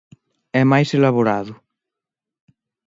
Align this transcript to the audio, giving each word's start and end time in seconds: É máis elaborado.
É 0.59 0.61
máis 0.71 0.89
elaborado. 0.97 1.53